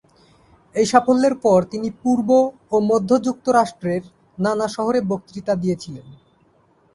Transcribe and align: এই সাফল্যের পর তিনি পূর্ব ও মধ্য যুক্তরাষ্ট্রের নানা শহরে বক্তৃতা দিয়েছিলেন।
এই 0.75 0.87
সাফল্যের 0.91 1.35
পর 1.43 1.59
তিনি 1.71 1.89
পূর্ব 2.01 2.29
ও 2.71 2.75
মধ্য 2.89 3.09
যুক্তরাষ্ট্রের 3.25 4.03
নানা 4.37 4.67
শহরে 4.75 4.99
বক্তৃতা 5.11 5.53
দিয়েছিলেন। 5.55 6.07